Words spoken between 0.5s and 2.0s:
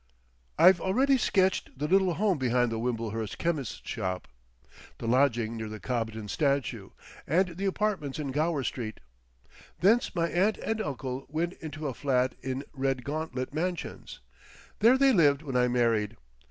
I've already sketched the